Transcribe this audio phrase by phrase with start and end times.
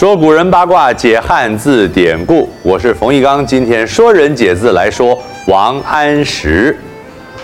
[0.00, 2.48] 说古人八卦，解汉字典故。
[2.62, 5.14] 我是冯翊纲，今天说人解字来说
[5.46, 6.74] 王安石。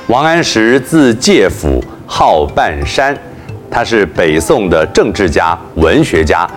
[0.06, 3.14] 王安石字介甫，号半山，
[3.70, 6.48] 他是北宋的政治家、文学家，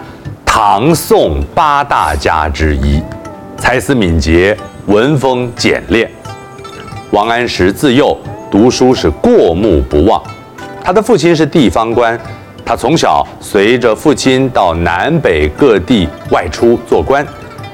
[0.46, 3.04] 唐宋八大家之一，
[3.58, 6.10] 才思敏捷，文风简练。
[7.12, 8.18] 王安石自幼
[8.50, 10.24] 读书是过目不忘，
[10.82, 12.18] 他的父亲是地方官。
[12.70, 17.26] 他从小随着父亲到南北各地外出做官，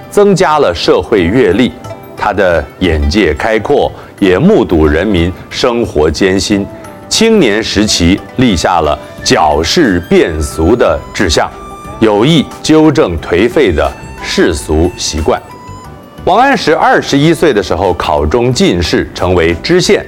[0.09, 1.69] 增加了社会阅历，
[2.15, 6.65] 他的眼界开阔，也目睹人民生活艰辛。
[7.09, 11.51] 青年时期立下了矫饰变俗的志向，
[11.99, 13.91] 有意纠正颓废的
[14.23, 15.37] 世俗习惯。
[16.23, 20.05] 王安石二十一岁的时候考中进士，成为知县。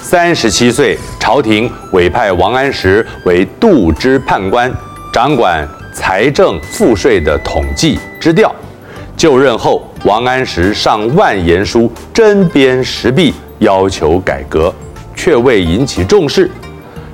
[0.00, 4.72] 三十七岁，朝廷委派王安石为度支判官，
[5.12, 8.52] 掌管财政赋税的统计支调。
[9.16, 14.74] 就任后，王安石上万言书，针砭时弊，要求改革，
[15.14, 16.50] 却未引起重视。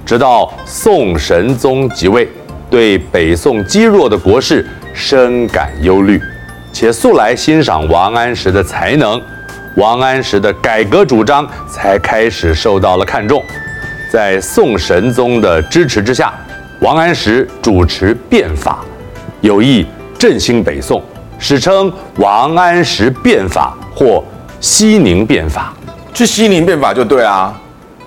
[0.06, 2.28] 直到宋神宗即位，
[2.70, 6.22] 对北宋积弱的国势深感忧虑，
[6.72, 9.20] 且素来欣赏王安石的才能。
[9.76, 13.44] 王安石的改革主张才开始受到了看重，
[14.16, 16.32] 在宋神宗的支持之下，
[16.80, 18.82] 王安石主持变法，
[19.42, 19.84] 有意
[20.18, 21.02] 振兴北宋，
[21.38, 24.24] 史称王安石变法或
[24.58, 25.74] 西宁变法。
[26.14, 27.54] 去西宁变法就对啊，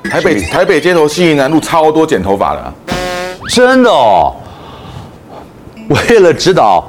[0.06, 2.74] 台北台北街头西宁南路超多剪头发的，
[3.48, 4.36] 真的哦。
[5.90, 6.84] 为了指导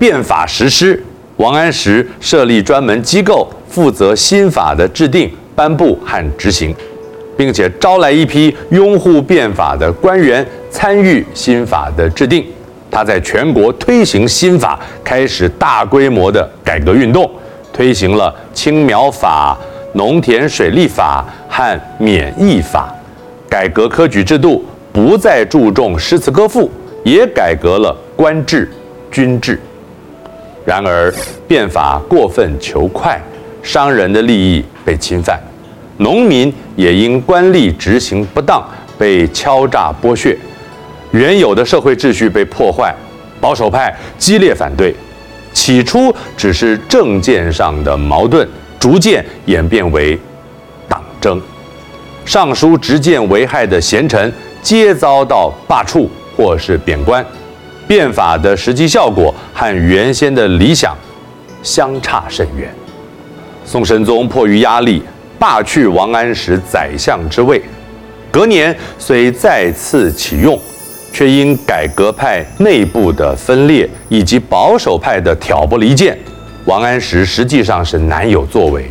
[0.00, 1.00] 变法实施，
[1.36, 3.48] 王安石设立专门机构。
[3.68, 6.74] 负责新法的制定、颁布和执行，
[7.38, 12.44] 并且招来一批拥护变法的官员参与新法的制定。
[12.90, 17.30] 他在全国推行新法，开始大规模的改革运动，
[17.72, 19.56] 推行了青苗法、
[19.92, 22.92] 农田水利法和免役法，
[23.48, 26.68] 改革科举制度，不再注重诗词歌赋，
[27.04, 28.68] 也改革了官制、
[29.12, 29.60] 军制。
[30.64, 31.14] 然而，
[31.46, 33.20] 变法过分求快。
[33.60, 35.38] 商人的利益被侵犯，
[35.98, 38.66] 农民也因官吏执行不当
[38.96, 40.36] 被敲诈剥削，
[41.12, 42.94] 原有的社会秩序被破坏，
[43.40, 44.94] 保守派激烈反对。
[45.52, 48.46] 起初只是政见上的矛盾，
[48.78, 50.18] 逐渐演变为
[50.88, 51.40] 党争。
[52.24, 54.32] 上书直谏危害的贤臣，
[54.62, 57.24] 皆遭到罢黜或是贬官。
[57.88, 60.94] 变法的实际效果和原先的理想
[61.62, 62.72] 相差甚远。
[63.64, 65.02] 宋神宗迫于压力，
[65.38, 67.62] 罢去王安石宰相之位。
[68.30, 70.58] 隔年虽再次启用，
[71.12, 76.16] 却因改革派内部的分裂以及保守派的挑拨离间，
[76.66, 78.84] 王安石实际上是难有作为。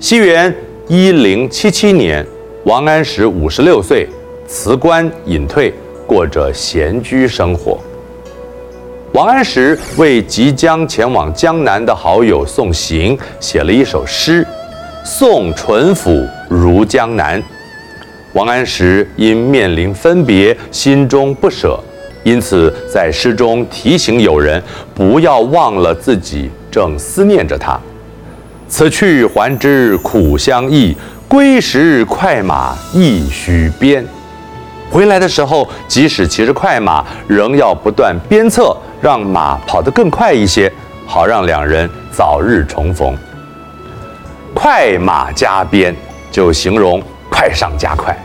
[0.00, 0.52] 西元
[0.88, 2.26] 一零七七年，
[2.64, 4.08] 王安石五十六岁，
[4.46, 5.72] 辞官隐退，
[6.06, 7.78] 过着闲居生活。
[9.12, 14.44] 王安石为即将前往江南的好友送行写了一首诗
[15.04, 17.40] 《送淳抚如江南》。
[18.32, 21.78] 王安石因面临分别，心中不舍，
[22.24, 24.60] 因此在诗中提醒友人
[24.94, 27.78] 不要忘了自己正思念着他。
[28.66, 30.96] 此去还知苦相忆，
[31.28, 34.04] 归时快马亦须鞭。
[34.90, 38.76] 回来的时候，即使骑着快马，仍要不断鞭策。
[39.00, 40.72] 让马跑得更快一些，
[41.06, 43.14] 好让两人早日重逢。
[44.66, 45.94] 快马加鞭，
[46.30, 46.98] 就形容
[47.30, 48.16] 快上加快。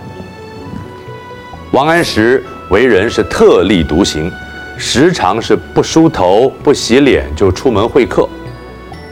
[1.74, 4.32] 王安石为人是特立独行，
[4.78, 8.26] 时常是不梳头、不洗脸就出门会客。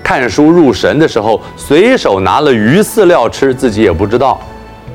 [0.02, 4.40] 看书入神的时候，随手拿了鱼饲料吃，自己也不知道。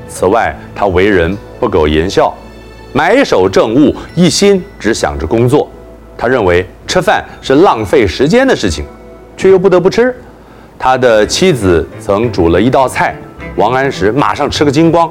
[0.09, 2.33] 此外，他为人不苟言笑，
[2.95, 5.71] 埋首政务，一心只想着工作。
[6.17, 8.87] 他认为吃饭是浪费时间的事情，
[9.37, 10.17] 却又不得不吃。
[10.85, 13.15] 他的妻子曾煮了一道菜，
[13.55, 15.09] 王安石马上吃个精光。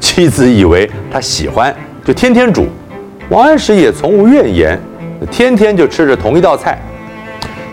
[0.00, 2.66] 妻子以为他喜欢，就天天煮。
[3.28, 4.80] 王安石也从无怨言，
[5.30, 6.80] 天天就吃着同一道菜。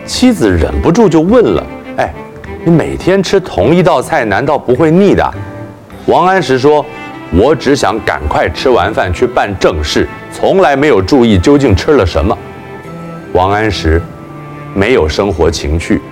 [0.04, 1.66] 妻子忍不住就问了
[1.96, 2.12] ：“哎，
[2.66, 5.34] 你每天吃同一道菜，难道不会腻的？”
[6.04, 6.84] 王安石说
[7.32, 12.36] ：“我只想赶快吃完饭去办正事，从来没有注意究竟吃了什么。”
[13.32, 14.02] 王安石
[14.74, 16.02] 没有生活情趣，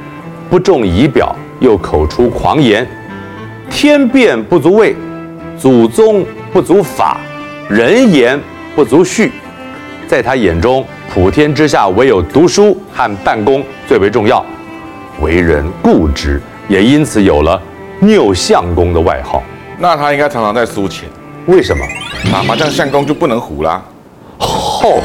[0.54, 2.88] 不重仪表，又口出狂言，
[3.68, 4.94] 天变不足畏，
[5.58, 7.18] 祖宗不足法，
[7.68, 8.38] 人言
[8.76, 9.32] 不足序。
[10.06, 14.46] 在他眼中，普天之下唯有读书和办公最为重要，
[15.20, 17.60] 为人固执，也因此有了
[18.02, 19.42] “拗相公”的外号。
[19.80, 21.08] 那他应该常常在输钱，
[21.46, 21.84] 为什么？
[22.30, 23.82] 打麻将相公就不能胡啦？
[24.38, 25.00] 后，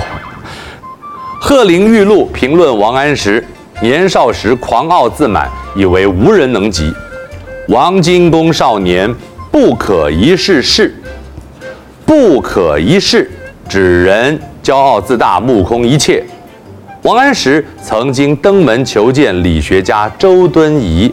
[1.41, 3.43] 鹤林玉露评论王安石
[3.81, 6.93] 年少时狂傲自满，以为无人能及。
[7.69, 9.13] 王荆公少年
[9.49, 10.93] 不可一世事，
[12.05, 13.31] 不可一世，
[13.69, 16.21] 指人骄傲自大，目空一切。
[17.03, 21.09] 王安石曾经登门求见理学家周敦颐，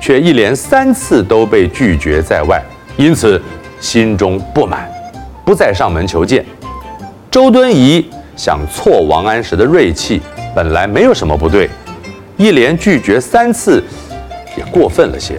[0.00, 2.60] 却一连三次都被拒绝在外，
[2.96, 3.40] 因此
[3.78, 4.90] 心中不满，
[5.44, 6.44] 不再上门求见。
[7.30, 10.20] 周敦颐想挫王安石的锐气，
[10.56, 11.70] 本来没有什么不对，
[12.38, 13.82] 一连拒绝三次，
[14.56, 15.38] 也过分了些。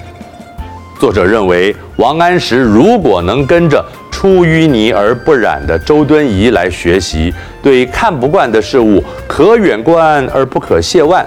[1.00, 11.25] 作者认为，王安石如果能跟着出淤泥而不染的周敦颐来学习，对看不惯的事物可远观而不可亵玩，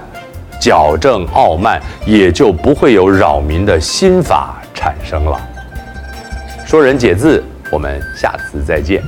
[0.61, 5.41] 矫正傲慢，也就不会有扰民的心法产生了。
[6.67, 9.03] 说人解字，我们下次再见。